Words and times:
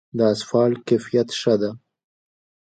د 0.17 0.19
اسفالټ 0.33 0.77
کیفیت 0.87 1.29
ښه 1.39 1.53
دی؟ 1.61 1.71